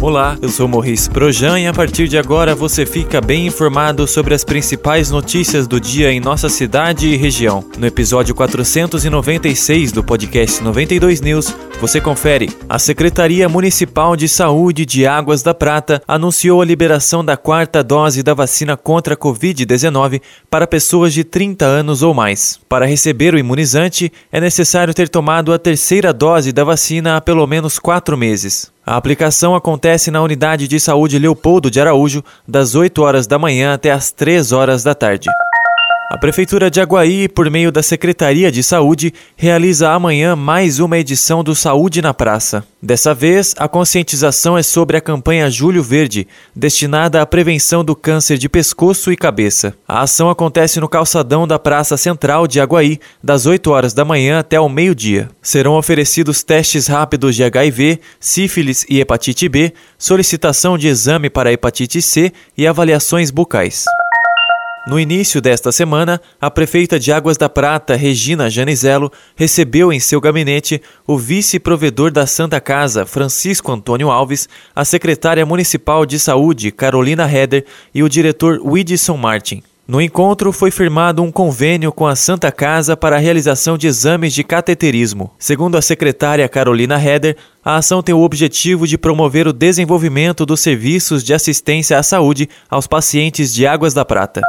Olá, 0.00 0.36
eu 0.42 0.50
sou 0.50 0.68
Maurice 0.68 1.08
Projan 1.08 1.58
e 1.58 1.66
a 1.66 1.72
partir 1.72 2.06
de 2.06 2.18
agora 2.18 2.54
você 2.54 2.84
fica 2.84 3.18
bem 3.18 3.46
informado 3.46 4.06
sobre 4.06 4.34
as 4.34 4.44
principais 4.44 5.10
notícias 5.10 5.66
do 5.66 5.80
dia 5.80 6.12
em 6.12 6.20
nossa 6.20 6.50
cidade 6.50 7.08
e 7.08 7.16
região. 7.16 7.64
No 7.78 7.86
episódio 7.86 8.34
496 8.34 9.92
do 9.92 10.04
podcast 10.04 10.62
92 10.62 11.22
News, 11.22 11.56
você 11.80 11.98
confere. 11.98 12.50
A 12.68 12.78
Secretaria 12.78 13.48
Municipal 13.48 14.14
de 14.16 14.28
Saúde 14.28 14.84
de 14.84 15.06
Águas 15.06 15.42
da 15.42 15.54
Prata 15.54 16.02
anunciou 16.06 16.60
a 16.60 16.64
liberação 16.64 17.24
da 17.24 17.36
quarta 17.36 17.82
dose 17.82 18.22
da 18.22 18.34
vacina 18.34 18.76
contra 18.76 19.14
a 19.14 19.16
Covid-19 19.16 20.20
para 20.50 20.66
pessoas 20.66 21.14
de 21.14 21.24
30 21.24 21.64
anos 21.64 22.02
ou 22.02 22.12
mais. 22.12 22.60
Para 22.68 22.86
receber 22.86 23.34
o 23.34 23.38
imunizante, 23.38 24.12
é 24.30 24.40
necessário 24.40 24.92
ter 24.92 25.08
tomado 25.08 25.54
a 25.54 25.58
terceira 25.58 26.12
dose 26.12 26.52
da 26.52 26.64
vacina 26.64 27.16
há 27.16 27.20
pelo 27.20 27.46
menos 27.46 27.78
quatro 27.78 28.16
meses. 28.16 28.75
A 28.88 28.96
aplicação 28.96 29.56
acontece 29.56 30.12
na 30.12 30.22
Unidade 30.22 30.68
de 30.68 30.78
Saúde 30.78 31.18
Leopoldo 31.18 31.68
de 31.68 31.80
Araújo, 31.80 32.22
das 32.46 32.76
8 32.76 33.02
horas 33.02 33.26
da 33.26 33.36
manhã 33.36 33.74
até 33.74 33.90
as 33.90 34.12
3 34.12 34.52
horas 34.52 34.84
da 34.84 34.94
tarde. 34.94 35.28
A 36.08 36.16
Prefeitura 36.16 36.70
de 36.70 36.80
Aguaí, 36.80 37.28
por 37.28 37.50
meio 37.50 37.72
da 37.72 37.82
Secretaria 37.82 38.50
de 38.52 38.62
Saúde, 38.62 39.12
realiza 39.36 39.90
amanhã 39.90 40.36
mais 40.36 40.78
uma 40.78 40.96
edição 40.96 41.42
do 41.42 41.52
Saúde 41.52 42.00
na 42.00 42.14
Praça. 42.14 42.64
Dessa 42.80 43.12
vez, 43.12 43.56
a 43.58 43.66
conscientização 43.66 44.56
é 44.56 44.62
sobre 44.62 44.96
a 44.96 45.00
campanha 45.00 45.50
Julho 45.50 45.82
Verde, 45.82 46.28
destinada 46.54 47.20
à 47.20 47.26
prevenção 47.26 47.84
do 47.84 47.96
câncer 47.96 48.38
de 48.38 48.48
pescoço 48.48 49.10
e 49.10 49.16
cabeça. 49.16 49.74
A 49.86 50.02
ação 50.02 50.30
acontece 50.30 50.78
no 50.78 50.88
calçadão 50.88 51.44
da 51.44 51.58
Praça 51.58 51.96
Central 51.96 52.46
de 52.46 52.60
Aguaí, 52.60 53.00
das 53.20 53.44
8 53.44 53.68
horas 53.72 53.92
da 53.92 54.04
manhã 54.04 54.38
até 54.38 54.60
o 54.60 54.68
meio-dia. 54.68 55.28
Serão 55.42 55.76
oferecidos 55.76 56.44
testes 56.44 56.86
rápidos 56.86 57.34
de 57.34 57.42
HIV, 57.42 57.98
sífilis 58.20 58.86
e 58.88 59.00
hepatite 59.00 59.48
B, 59.48 59.72
solicitação 59.98 60.78
de 60.78 60.86
exame 60.86 61.28
para 61.28 61.52
hepatite 61.52 62.00
C 62.00 62.32
e 62.56 62.64
avaliações 62.64 63.32
bucais. 63.32 63.86
No 64.86 65.00
início 65.00 65.40
desta 65.40 65.72
semana, 65.72 66.20
a 66.40 66.48
prefeita 66.48 66.96
de 66.96 67.10
Águas 67.10 67.36
da 67.36 67.48
Prata, 67.48 67.96
Regina 67.96 68.48
Janizelo, 68.48 69.10
recebeu 69.34 69.92
em 69.92 69.98
seu 69.98 70.20
gabinete 70.20 70.80
o 71.04 71.18
vice-provedor 71.18 72.12
da 72.12 72.24
Santa 72.24 72.60
Casa, 72.60 73.04
Francisco 73.04 73.72
Antônio 73.72 74.12
Alves, 74.12 74.48
a 74.76 74.84
secretária 74.84 75.44
municipal 75.44 76.06
de 76.06 76.20
saúde, 76.20 76.70
Carolina 76.70 77.28
Heder, 77.28 77.64
e 77.92 78.04
o 78.04 78.08
diretor 78.08 78.60
Widson 78.62 79.16
Martin. 79.16 79.60
No 79.88 80.00
encontro, 80.00 80.52
foi 80.52 80.70
firmado 80.70 81.20
um 81.20 81.32
convênio 81.32 81.90
com 81.90 82.06
a 82.06 82.14
Santa 82.14 82.52
Casa 82.52 82.96
para 82.96 83.16
a 83.16 83.20
realização 83.20 83.76
de 83.76 83.88
exames 83.88 84.32
de 84.32 84.44
cateterismo. 84.44 85.32
Segundo 85.36 85.76
a 85.76 85.82
secretária 85.82 86.48
Carolina 86.48 86.96
Heder, 86.96 87.36
a 87.64 87.76
ação 87.76 88.04
tem 88.04 88.14
o 88.14 88.22
objetivo 88.22 88.86
de 88.86 88.96
promover 88.96 89.48
o 89.48 89.52
desenvolvimento 89.52 90.46
dos 90.46 90.60
serviços 90.60 91.24
de 91.24 91.34
assistência 91.34 91.98
à 91.98 92.04
saúde 92.04 92.48
aos 92.70 92.86
pacientes 92.86 93.52
de 93.52 93.66
Águas 93.66 93.92
da 93.92 94.04
Prata. 94.04 94.42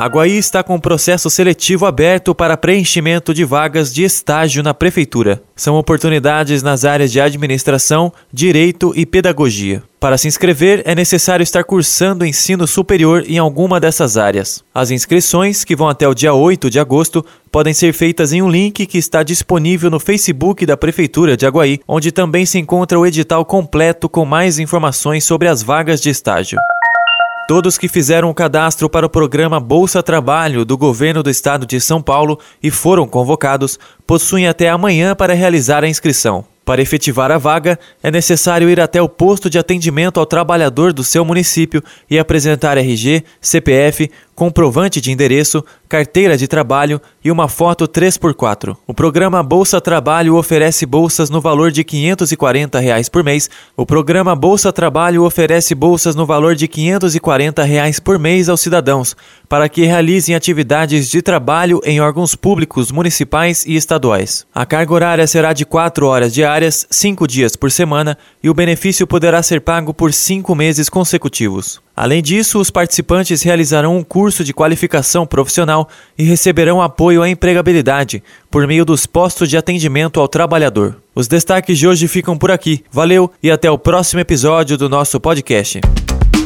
Aguaí 0.00 0.36
está 0.36 0.62
com 0.62 0.78
processo 0.78 1.28
seletivo 1.28 1.84
aberto 1.84 2.32
para 2.32 2.56
preenchimento 2.56 3.34
de 3.34 3.44
vagas 3.44 3.92
de 3.92 4.04
estágio 4.04 4.62
na 4.62 4.72
Prefeitura. 4.72 5.42
São 5.56 5.74
oportunidades 5.74 6.62
nas 6.62 6.84
áreas 6.84 7.10
de 7.10 7.20
administração, 7.20 8.12
direito 8.32 8.92
e 8.94 9.04
pedagogia. 9.04 9.82
Para 9.98 10.16
se 10.16 10.28
inscrever, 10.28 10.82
é 10.84 10.94
necessário 10.94 11.42
estar 11.42 11.64
cursando 11.64 12.24
ensino 12.24 12.64
superior 12.64 13.24
em 13.26 13.38
alguma 13.38 13.80
dessas 13.80 14.16
áreas. 14.16 14.62
As 14.72 14.92
inscrições, 14.92 15.64
que 15.64 15.74
vão 15.74 15.88
até 15.88 16.06
o 16.06 16.14
dia 16.14 16.32
8 16.32 16.70
de 16.70 16.78
agosto, 16.78 17.26
podem 17.50 17.74
ser 17.74 17.92
feitas 17.92 18.32
em 18.32 18.40
um 18.40 18.48
link 18.48 18.86
que 18.86 18.98
está 18.98 19.24
disponível 19.24 19.90
no 19.90 19.98
Facebook 19.98 20.64
da 20.64 20.76
Prefeitura 20.76 21.36
de 21.36 21.44
Aguaí, 21.44 21.80
onde 21.88 22.12
também 22.12 22.46
se 22.46 22.56
encontra 22.56 22.96
o 22.96 23.04
edital 23.04 23.44
completo 23.44 24.08
com 24.08 24.24
mais 24.24 24.60
informações 24.60 25.24
sobre 25.24 25.48
as 25.48 25.60
vagas 25.60 26.00
de 26.00 26.08
estágio. 26.08 26.56
Todos 27.48 27.78
que 27.78 27.88
fizeram 27.88 28.28
o 28.28 28.34
cadastro 28.34 28.90
para 28.90 29.06
o 29.06 29.08
programa 29.08 29.58
Bolsa 29.58 30.02
Trabalho 30.02 30.66
do 30.66 30.76
governo 30.76 31.22
do 31.22 31.30
estado 31.30 31.64
de 31.64 31.80
São 31.80 32.02
Paulo 32.02 32.38
e 32.62 32.70
foram 32.70 33.08
convocados 33.08 33.78
possuem 34.06 34.46
até 34.46 34.68
amanhã 34.68 35.16
para 35.16 35.32
realizar 35.32 35.82
a 35.82 35.88
inscrição. 35.88 36.44
Para 36.68 36.82
efetivar 36.82 37.30
a 37.30 37.38
vaga, 37.38 37.78
é 38.02 38.10
necessário 38.10 38.68
ir 38.68 38.78
até 38.78 39.00
o 39.00 39.08
posto 39.08 39.48
de 39.48 39.58
atendimento 39.58 40.20
ao 40.20 40.26
trabalhador 40.26 40.92
do 40.92 41.02
seu 41.02 41.24
município 41.24 41.82
e 42.10 42.18
apresentar 42.18 42.76
RG, 42.76 43.24
CPF, 43.40 44.10
comprovante 44.38 45.00
de 45.00 45.10
endereço, 45.10 45.64
carteira 45.88 46.36
de 46.36 46.46
trabalho 46.46 47.00
e 47.24 47.30
uma 47.30 47.48
foto 47.48 47.88
3x4. 47.88 48.76
O 48.86 48.94
programa 48.94 49.42
Bolsa 49.42 49.80
Trabalho 49.80 50.36
oferece 50.36 50.86
bolsas 50.86 51.28
no 51.28 51.40
valor 51.40 51.72
de 51.72 51.82
540 51.82 52.78
reais 52.78 53.08
por 53.08 53.24
mês. 53.24 53.50
O 53.76 53.84
programa 53.84 54.36
Bolsa 54.36 54.72
Trabalho 54.72 55.24
oferece 55.24 55.74
bolsas 55.74 56.14
no 56.14 56.24
valor 56.24 56.54
de 56.54 56.68
540 56.68 57.64
reais 57.64 57.98
por 57.98 58.16
mês 58.16 58.48
aos 58.48 58.60
cidadãos, 58.60 59.16
para 59.48 59.68
que 59.68 59.84
realizem 59.84 60.36
atividades 60.36 61.08
de 61.08 61.20
trabalho 61.20 61.80
em 61.82 62.00
órgãos 62.00 62.36
públicos 62.36 62.92
municipais 62.92 63.66
e 63.66 63.74
estaduais. 63.74 64.46
A 64.54 64.64
carga 64.64 64.94
horária 64.94 65.26
será 65.26 65.52
de 65.52 65.64
4 65.64 66.06
horas 66.06 66.32
diárias, 66.32 66.57
5 66.90 67.26
dias 67.26 67.56
por 67.56 67.70
semana, 67.70 68.16
e 68.42 68.50
o 68.50 68.54
benefício 68.54 69.06
poderá 69.06 69.42
ser 69.42 69.60
pago 69.60 69.94
por 69.94 70.12
5 70.12 70.54
meses 70.54 70.88
consecutivos. 70.88 71.80
Além 71.96 72.22
disso, 72.22 72.60
os 72.60 72.70
participantes 72.70 73.42
realizarão 73.42 73.96
um 73.96 74.04
curso 74.04 74.44
de 74.44 74.52
qualificação 74.52 75.26
profissional 75.26 75.88
e 76.16 76.22
receberão 76.22 76.80
apoio 76.80 77.22
à 77.22 77.28
empregabilidade 77.28 78.22
por 78.50 78.66
meio 78.66 78.84
dos 78.84 79.06
postos 79.06 79.48
de 79.48 79.56
atendimento 79.56 80.20
ao 80.20 80.28
trabalhador. 80.28 80.96
Os 81.14 81.26
destaques 81.26 81.78
de 81.78 81.88
hoje 81.88 82.06
ficam 82.06 82.38
por 82.38 82.50
aqui. 82.50 82.84
Valeu 82.90 83.30
e 83.42 83.50
até 83.50 83.70
o 83.70 83.78
próximo 83.78 84.20
episódio 84.20 84.76
do 84.76 84.88
nosso 84.88 85.18
podcast. 85.18 85.80